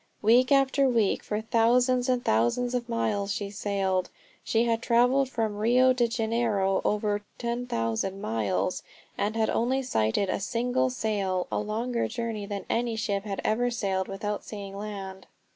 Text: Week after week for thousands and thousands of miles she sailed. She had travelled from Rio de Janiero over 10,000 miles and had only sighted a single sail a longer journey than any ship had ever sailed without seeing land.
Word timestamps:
Week 0.23 0.51
after 0.51 0.89
week 0.89 1.21
for 1.21 1.41
thousands 1.41 2.09
and 2.09 2.25
thousands 2.25 2.73
of 2.73 2.89
miles 2.89 3.31
she 3.31 3.51
sailed. 3.51 4.09
She 4.43 4.63
had 4.63 4.81
travelled 4.81 5.29
from 5.29 5.57
Rio 5.57 5.93
de 5.93 6.07
Janiero 6.07 6.81
over 6.83 7.21
10,000 7.37 8.19
miles 8.19 8.81
and 9.15 9.35
had 9.35 9.51
only 9.51 9.83
sighted 9.83 10.27
a 10.27 10.39
single 10.39 10.89
sail 10.89 11.45
a 11.51 11.59
longer 11.59 12.07
journey 12.07 12.47
than 12.47 12.65
any 12.67 12.95
ship 12.95 13.25
had 13.25 13.41
ever 13.43 13.69
sailed 13.69 14.07
without 14.07 14.43
seeing 14.43 14.75
land. 14.75 15.27